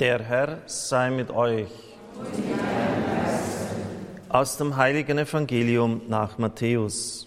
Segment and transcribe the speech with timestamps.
[0.00, 1.66] Der Herr sei mit euch.
[4.28, 7.26] Aus dem heiligen Evangelium nach Matthäus.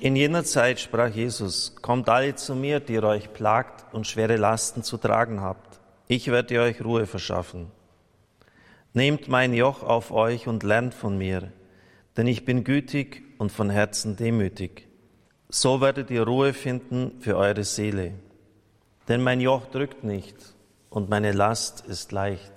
[0.00, 4.36] In jener Zeit sprach Jesus, Kommt alle zu mir, die ihr euch plagt und schwere
[4.36, 5.78] Lasten zu tragen habt.
[6.08, 7.70] Ich werde euch Ruhe verschaffen.
[8.94, 11.52] Nehmt mein Joch auf euch und lernt von mir,
[12.16, 14.88] denn ich bin gütig und von Herzen demütig.
[15.50, 18.14] So werdet ihr Ruhe finden für eure Seele.
[19.08, 20.36] Denn mein Joch drückt nicht
[20.88, 22.52] und meine Last ist leicht.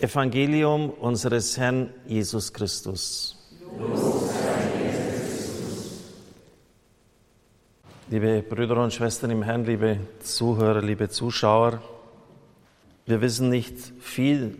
[0.00, 3.36] Evangelium unseres Herrn Jesus Christus.
[8.10, 11.80] Liebe Brüder und Schwestern im Herrn, liebe Zuhörer, liebe Zuschauer,
[13.06, 14.58] wir wissen nicht viel,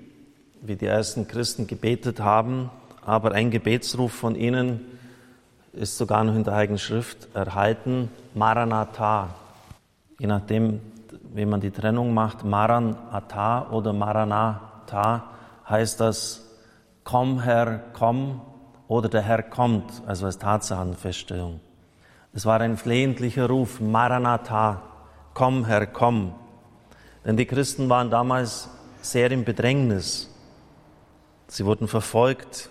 [0.60, 2.71] wie die ersten Christen gebetet haben,
[3.05, 4.80] aber ein Gebetsruf von ihnen
[5.73, 9.35] ist sogar noch in der Heiligen Schrift erhalten, Maranatha,
[10.24, 10.80] je nachdem,
[11.34, 15.24] wie man die Trennung macht, Maranatha oder Maranatha,
[15.68, 16.49] heißt das,
[17.04, 18.40] komm Herr, komm
[18.88, 21.60] oder der Herr kommt, also als Tatsachenfeststellung.
[22.32, 24.80] Es war ein flehentlicher Ruf, Maranatha,
[25.34, 26.34] komm Herr, komm.
[27.27, 28.71] Denn die Christen waren damals
[29.02, 30.30] sehr im Bedrängnis.
[31.49, 32.71] Sie wurden verfolgt.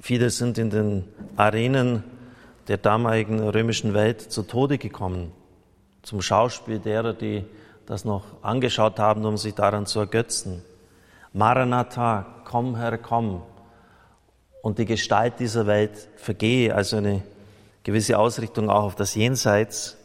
[0.00, 2.04] Viele sind in den Arenen
[2.68, 5.32] der damaligen römischen Welt zu Tode gekommen
[6.06, 7.44] zum Schauspiel derer, die
[7.84, 10.62] das noch angeschaut haben, um sich daran zu ergötzen.
[11.32, 13.42] Maranatha, komm Herr, komm.
[14.62, 17.22] Und die Gestalt dieser Welt vergehe, also eine
[17.82, 19.96] gewisse Ausrichtung auch auf das Jenseits,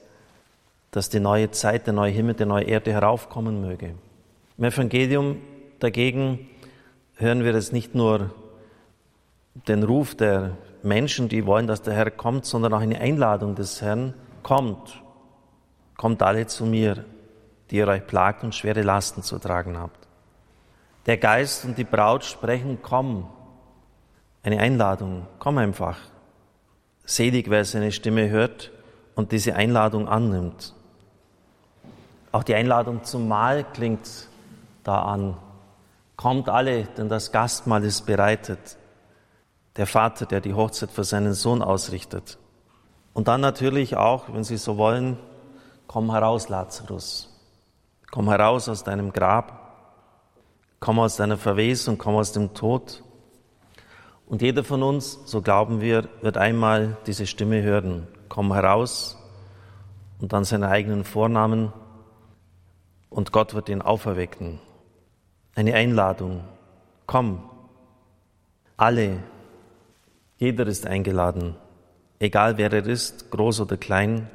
[0.90, 3.94] dass die neue Zeit, der neue Himmel, die neue Erde heraufkommen möge.
[4.58, 5.38] Im Evangelium
[5.80, 6.50] dagegen
[7.16, 8.32] hören wir es nicht nur
[9.68, 13.84] den Ruf der Menschen, die wollen, dass der Herr kommt, sondern auch eine Einladung des
[13.84, 15.02] Herrn, kommt,
[16.02, 17.06] Kommt alle zu mir,
[17.70, 20.08] die ihr euch plagt und schwere Lasten zu tragen habt.
[21.06, 23.30] Der Geist und die Braut sprechen, komm.
[24.42, 26.00] Eine Einladung, komm einfach.
[27.06, 28.72] Selig, wer seine Stimme hört
[29.14, 30.74] und diese Einladung annimmt.
[32.32, 34.28] Auch die Einladung zum Mahl klingt
[34.84, 35.38] da an.
[36.16, 38.76] Kommt alle, denn das Gastmahl ist bereitet.
[39.76, 42.40] Der Vater, der die Hochzeit für seinen Sohn ausrichtet.
[43.14, 45.20] Und dann natürlich auch, wenn Sie so wollen,
[45.92, 47.28] Komm heraus, Lazarus.
[48.12, 49.76] Komm heraus aus deinem Grab.
[50.80, 53.04] Komm aus deiner Verwesung, komm aus dem Tod.
[54.26, 58.08] Und jeder von uns, so glauben wir, wird einmal diese Stimme hören.
[58.30, 59.18] Komm heraus
[60.22, 61.74] und dann seinen eigenen Vornamen
[63.10, 64.62] und Gott wird ihn auferwecken.
[65.56, 66.46] Eine Einladung.
[67.06, 67.50] Komm.
[68.78, 69.18] Alle.
[70.38, 71.58] Jeder ist eingeladen.
[72.18, 74.30] Egal wer er ist, groß oder klein,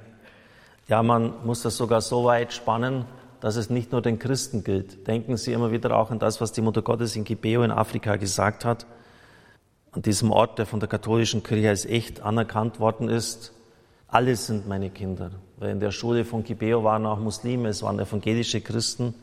[0.89, 3.05] ja, man muss das sogar so weit spannen,
[3.41, 5.07] dass es nicht nur den Christen gilt.
[5.07, 8.17] Denken Sie immer wieder auch an das, was die Mutter Gottes in Gibeo in Afrika
[8.17, 8.87] gesagt hat.
[9.93, 13.53] An diesem Ort, der von der katholischen Kirche als echt anerkannt worden ist.
[14.09, 15.31] Alle sind meine Kinder.
[15.57, 19.15] Weil in der Schule von Gibeo waren auch Muslime, es waren evangelische Christen.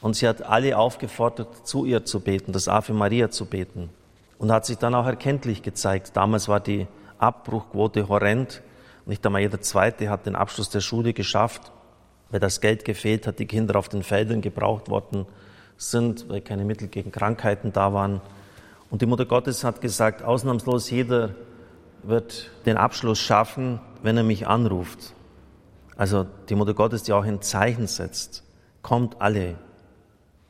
[0.00, 3.88] Und sie hat alle aufgefordert, zu ihr zu beten, das Ave Maria zu beten.
[4.38, 6.16] Und hat sich dann auch erkenntlich gezeigt.
[6.16, 6.86] Damals war die
[7.18, 8.62] Abbruchquote horrend.
[9.06, 11.72] Nicht einmal jeder Zweite hat den Abschluss der Schule geschafft,
[12.30, 15.26] weil das Geld gefehlt hat, die Kinder auf den Feldern gebraucht worden
[15.76, 18.20] sind, weil keine Mittel gegen Krankheiten da waren.
[18.90, 21.34] Und die Mutter Gottes hat gesagt, ausnahmslos jeder
[22.02, 25.14] wird den Abschluss schaffen, wenn er mich anruft.
[25.96, 28.42] Also die Mutter Gottes, die auch ein Zeichen setzt.
[28.82, 29.56] Kommt alle,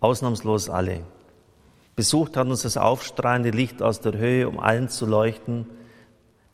[0.00, 1.00] ausnahmslos alle.
[1.96, 5.66] Besucht hat uns das aufstrahlende Licht aus der Höhe, um allen zu leuchten,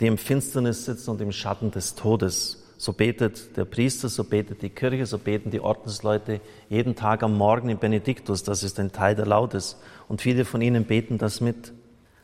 [0.01, 2.65] die im Finsternis sitzen und im Schatten des Todes.
[2.79, 6.41] So betet der Priester, so betet die Kirche, so beten die Ordensleute
[6.71, 8.43] jeden Tag am Morgen im Benediktus.
[8.43, 9.77] Das ist ein Teil der Lautes.
[10.09, 11.73] Und viele von ihnen beten das mit.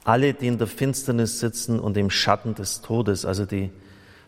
[0.05, 3.71] Alle, die in der Finsternis sitzen und im Schatten des Todes, also die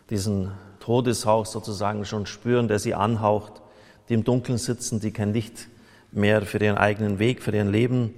[0.09, 3.61] diesen Todeshauch sozusagen schon spüren, der sie anhaucht,
[4.07, 5.67] die im Dunkeln sitzen, die kein Licht
[6.11, 8.13] mehr für ihren eigenen Weg, für ihr Leben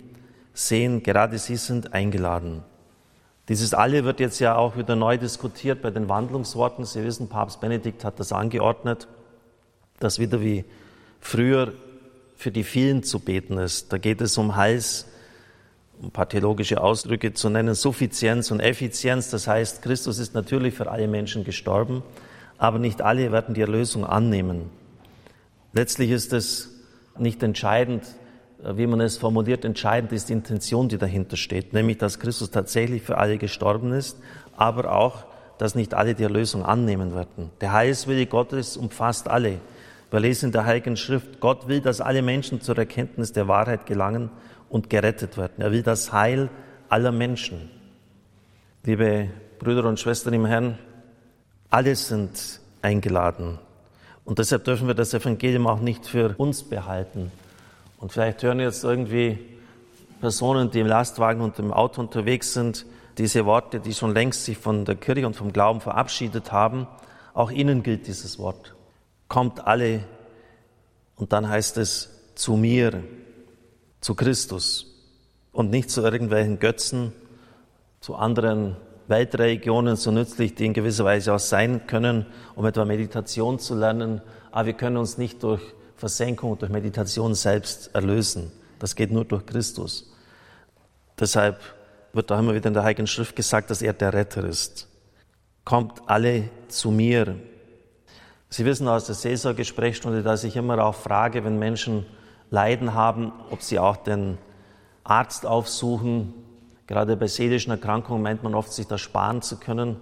[0.53, 2.63] sehen, gerade sie sind eingeladen.
[3.51, 6.85] Dieses Alle wird jetzt ja auch wieder neu diskutiert bei den Wandlungsworten.
[6.85, 9.09] Sie wissen, Papst Benedikt hat das angeordnet,
[9.99, 10.63] dass wieder wie
[11.19, 11.73] früher
[12.37, 13.91] für die vielen zu beten ist.
[13.91, 15.05] Da geht es um Heils,
[15.99, 19.29] um ein paar theologische Ausdrücke zu nennen, Suffizienz und Effizienz.
[19.31, 22.03] Das heißt, Christus ist natürlich für alle Menschen gestorben,
[22.57, 24.69] aber nicht alle werden die Erlösung annehmen.
[25.73, 26.69] Letztlich ist es
[27.17, 28.03] nicht entscheidend,
[28.63, 33.01] wie man es formuliert, entscheidend ist die Intention, die dahinter steht, nämlich dass Christus tatsächlich
[33.01, 34.17] für alle gestorben ist,
[34.55, 35.25] aber auch,
[35.57, 37.51] dass nicht alle die Erlösung annehmen werden.
[37.61, 39.59] Der Heilswille Gottes umfasst alle.
[40.09, 43.85] Wir lesen in der Heiligen Schrift, Gott will, dass alle Menschen zur Erkenntnis der Wahrheit
[43.85, 44.29] gelangen
[44.69, 45.61] und gerettet werden.
[45.61, 46.49] Er will das Heil
[46.89, 47.69] aller Menschen.
[48.83, 49.29] Liebe
[49.59, 50.77] Brüder und Schwestern im Herrn,
[51.69, 53.59] alle sind eingeladen.
[54.25, 57.31] Und deshalb dürfen wir das Evangelium auch nicht für uns behalten.
[58.01, 59.39] Und vielleicht hören jetzt irgendwie
[60.19, 62.85] Personen, die im Lastwagen und im Auto unterwegs sind,
[63.17, 66.87] diese Worte, die schon längst sich von der Kirche und vom Glauben verabschiedet haben.
[67.33, 68.75] Auch ihnen gilt dieses Wort
[69.31, 70.03] kommt alle,
[71.15, 73.01] und dann heißt es, zu mir,
[74.01, 74.87] zu Christus
[75.53, 77.13] und nicht zu irgendwelchen Götzen,
[78.01, 78.75] zu anderen
[79.07, 82.25] Weltreligionen, so nützlich die in gewisser Weise auch sein können,
[82.55, 84.21] um etwa Meditation zu lernen.
[84.51, 85.61] Aber wir können uns nicht durch
[86.01, 88.51] Versenkung durch Meditation selbst erlösen.
[88.79, 90.11] Das geht nur durch Christus.
[91.17, 91.61] Deshalb
[92.11, 94.87] wird auch immer wieder in der Heiligen Schrift gesagt, dass er der Retter ist.
[95.63, 97.37] Kommt alle zu mir,
[98.53, 102.05] Sie wissen aus der Seelsorgesprechstunde, dass ich immer auch frage, wenn Menschen
[102.49, 104.37] Leiden haben, ob sie auch den
[105.05, 106.33] Arzt aufsuchen.
[106.85, 109.95] Gerade bei seelischen Erkrankungen meint man oft, sich das sparen zu können,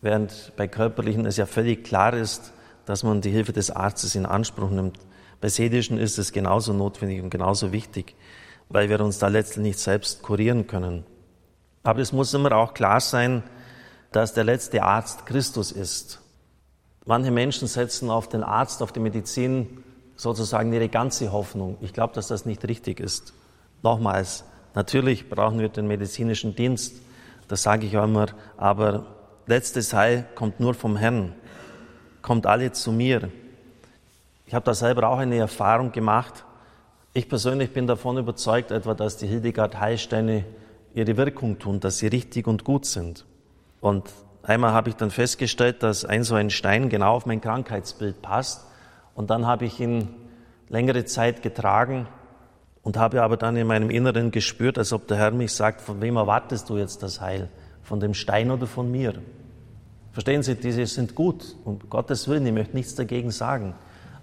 [0.00, 2.52] während bei körperlichen es ja völlig klar ist,
[2.84, 4.98] dass man die Hilfe des Arztes in Anspruch nimmt.
[5.40, 8.14] Bei seelischen ist es genauso notwendig und genauso wichtig,
[8.68, 11.04] weil wir uns da letztlich nicht selbst kurieren können.
[11.82, 13.42] Aber es muss immer auch klar sein,
[14.12, 16.20] dass der letzte Arzt Christus ist.
[17.04, 19.84] Manche Menschen setzen auf den Arzt, auf die Medizin
[20.16, 21.76] sozusagen ihre ganze Hoffnung.
[21.80, 23.34] Ich glaube, dass das nicht richtig ist.
[23.82, 24.44] Nochmals,
[24.74, 26.96] natürlich brauchen wir den medizinischen Dienst,
[27.48, 28.26] das sage ich auch immer,
[28.56, 29.04] aber
[29.46, 31.34] letztes Heil kommt nur vom Herrn,
[32.22, 33.30] kommt alle zu mir.
[34.46, 36.44] Ich habe da selber auch eine Erfahrung gemacht.
[37.12, 40.44] Ich persönlich bin davon überzeugt, etwa, dass die Hildegard Heilsteine
[40.94, 43.24] ihre Wirkung tun, dass sie richtig und gut sind.
[43.80, 44.10] Und
[44.46, 48.66] Einmal habe ich dann festgestellt, dass ein so ein Stein genau auf mein Krankheitsbild passt.
[49.14, 50.08] Und dann habe ich ihn
[50.68, 52.06] längere Zeit getragen
[52.82, 56.02] und habe aber dann in meinem Inneren gespürt, als ob der Herr mich sagt, von
[56.02, 57.48] wem erwartest du jetzt das Heil?
[57.82, 59.14] Von dem Stein oder von mir?
[60.12, 63.74] Verstehen Sie, diese sind gut, um Gottes Willen, ich möchte nichts dagegen sagen.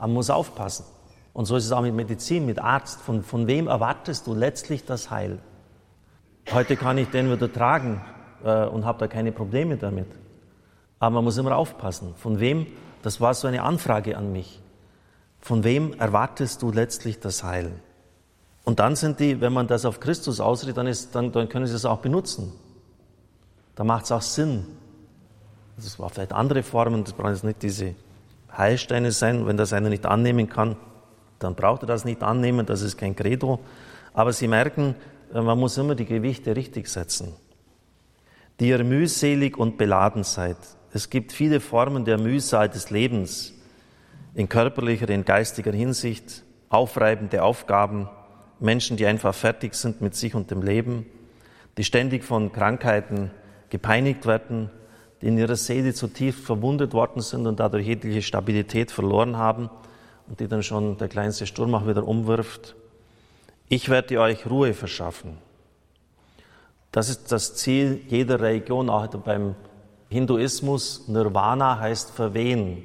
[0.02, 0.86] Man muss aufpassen.
[1.32, 3.00] Und so ist es auch mit Medizin, mit Arzt.
[3.02, 5.40] Von, von wem erwartest du letztlich das Heil?
[6.52, 8.02] Heute kann ich den wieder tragen,
[8.44, 10.08] äh, und habe da keine Probleme damit.
[11.00, 12.16] Aber man muss immer aufpassen.
[12.16, 12.68] Von wem,
[13.04, 14.60] das war so eine Anfrage an mich,
[15.40, 17.72] von wem erwartest du letztlich das Heil?
[18.64, 21.66] Und dann sind die, wenn man das auf Christus ausrichtet, dann, ist, dann, dann können
[21.66, 22.52] sie es auch benutzen.
[23.76, 24.66] Da macht es auch Sinn.
[25.78, 27.96] Das war vielleicht andere Formen, das brauchen jetzt nicht diese
[28.58, 29.46] Heilsteine sein.
[29.46, 30.76] Wenn das einer nicht annehmen kann,
[31.40, 33.60] dann braucht er das nicht annehmen, das ist kein Credo.
[34.14, 34.96] Aber Sie merken,
[35.34, 37.34] äh, man muss immer die Gewichte richtig setzen
[38.62, 40.56] die ihr mühselig und beladen seid.
[40.94, 43.54] Es gibt viele Formen der Mühsal des Lebens,
[44.36, 48.08] in körperlicher, in geistiger Hinsicht, aufreibende Aufgaben,
[48.60, 51.08] Menschen, die einfach fertig sind mit sich und dem Leben,
[51.76, 53.32] die ständig von Krankheiten
[53.72, 54.70] gepeinigt werden,
[55.22, 59.70] die in ihrer Seele zu tief verwundet worden sind und dadurch jegliche Stabilität verloren haben
[60.28, 62.76] und die dann schon der kleinste Sturm auch wieder umwirft.
[63.70, 65.38] Ich werde euch Ruhe verschaffen.
[66.92, 69.56] Das ist das Ziel jeder Religion, auch beim
[70.10, 71.08] Hinduismus.
[71.08, 72.84] Nirvana heißt verwehen.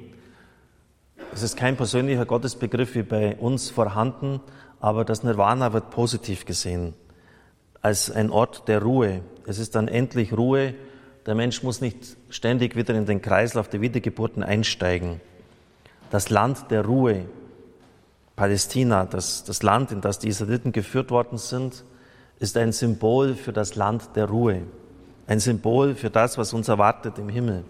[1.33, 4.39] Es ist kein persönlicher Gottesbegriff wie bei uns vorhanden,
[4.79, 6.93] aber das Nirvana wird positiv gesehen
[7.81, 9.21] als ein Ort der Ruhe.
[9.45, 10.73] Es ist dann endlich Ruhe.
[11.27, 15.19] Der Mensch muss nicht ständig wieder in den Kreislauf der Wiedergeburten einsteigen.
[16.09, 17.25] Das Land der Ruhe,
[18.37, 21.83] Palästina, das, das Land, in das die Israeliten geführt worden sind,
[22.39, 24.61] ist ein Symbol für das Land der Ruhe,
[25.27, 27.65] ein Symbol für das, was uns erwartet im Himmel.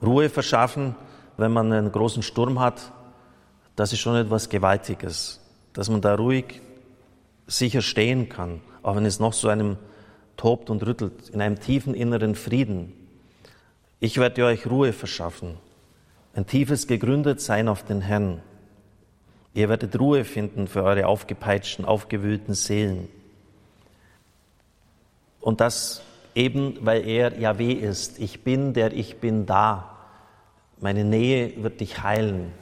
[0.00, 0.94] Ruhe verschaffen,
[1.38, 2.92] wenn man einen großen Sturm hat,
[3.74, 5.40] das ist schon etwas Gewaltiges,
[5.72, 6.60] dass man da ruhig
[7.48, 9.76] sicher stehen kann, auch wenn es noch so einem
[10.40, 12.94] tobt und rüttelt, in einem tiefen inneren Frieden.
[14.00, 15.58] Ich werde euch Ruhe verschaffen,
[16.34, 18.40] ein tiefes Gegründetsein auf den Herrn.
[19.52, 23.08] Ihr werdet Ruhe finden für eure aufgepeitschten, aufgewühlten Seelen.
[25.42, 26.00] Und das
[26.34, 28.18] eben, weil er Yahweh ist.
[28.18, 29.98] Ich bin, der ich bin da.
[30.80, 32.52] Meine Nähe wird dich heilen.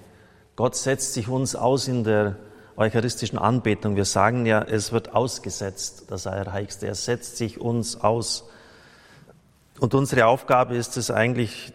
[0.56, 2.36] Gott setzt sich uns aus in der
[2.78, 3.96] eucharistischen Anbetung.
[3.96, 6.86] Wir sagen ja, es wird ausgesetzt, das Allerheiligste.
[6.86, 8.48] Er setzt sich uns aus.
[9.80, 11.72] Und unsere Aufgabe ist es eigentlich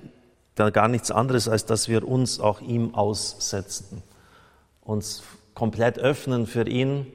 [0.56, 4.02] gar nichts anderes, als dass wir uns auch ihm aussetzen,
[4.82, 7.06] uns komplett öffnen für ihn,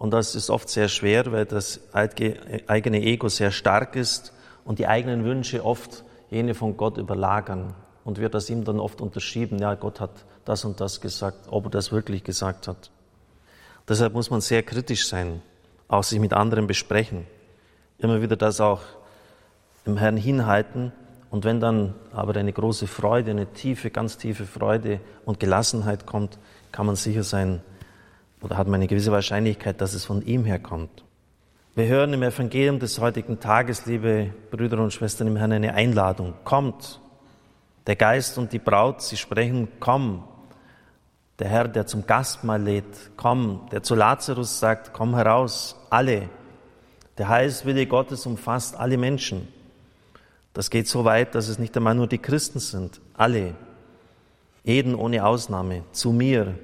[0.00, 4.32] und das ist oft sehr schwer, weil das eigene Ego sehr stark ist
[4.64, 7.74] und die eigenen Wünsche oft jene von Gott überlagern.
[8.04, 10.10] Und wird das ihm dann oft unterschieben, ja, Gott hat
[10.44, 12.90] das und das gesagt, ob er das wirklich gesagt hat.
[13.88, 15.42] Deshalb muss man sehr kritisch sein,
[15.88, 17.26] auch sich mit anderen besprechen,
[17.98, 18.80] immer wieder das auch
[19.84, 20.92] im Herrn hinhalten
[21.30, 26.38] und wenn dann aber eine große Freude, eine tiefe, ganz tiefe Freude und Gelassenheit kommt,
[26.72, 27.60] kann man sicher sein
[28.40, 31.04] oder hat man eine gewisse Wahrscheinlichkeit, dass es von ihm herkommt.
[31.76, 36.34] Wir hören im Evangelium des heutigen Tages, liebe Brüder und Schwestern im Herrn, eine Einladung.
[36.44, 37.00] Kommt,
[37.86, 40.24] der Geist und die Braut, sie sprechen, komm.
[41.38, 43.66] Der Herr, der zum Gastmahl lädt, komm.
[43.72, 46.28] Der zu Lazarus sagt, komm heraus, alle.
[47.18, 49.48] Der Heilswille Gottes umfasst alle Menschen.
[50.52, 53.54] Das geht so weit, dass es nicht einmal nur die Christen sind, alle.
[54.64, 56.54] Jeden ohne Ausnahme, zu mir,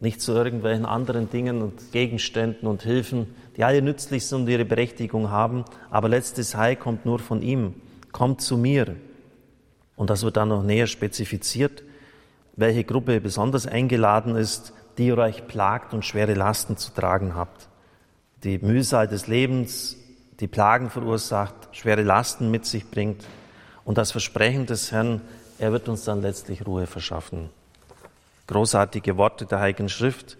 [0.00, 4.64] nicht zu irgendwelchen anderen Dingen und Gegenständen und Hilfen, die alle nützlich sind und ihre
[4.64, 7.74] Berechtigung haben, aber letztes Heil kommt nur von ihm.
[8.10, 8.96] Kommt zu mir.
[9.96, 11.82] Und das wird dann noch näher spezifiziert,
[12.56, 17.68] welche Gruppe besonders eingeladen ist, die ihr euch plagt und schwere Lasten zu tragen habt.
[18.44, 19.96] Die Mühsal des Lebens,
[20.40, 23.24] die Plagen verursacht, schwere Lasten mit sich bringt
[23.84, 25.20] und das Versprechen des Herrn,
[25.58, 27.50] er wird uns dann letztlich Ruhe verschaffen.
[28.48, 30.36] Großartige Worte der Heiligen Schrift,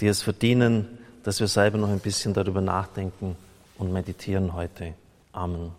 [0.00, 3.36] die es verdienen, dass wir selber noch ein bisschen darüber nachdenken
[3.76, 4.94] und meditieren heute.
[5.32, 5.72] Amen.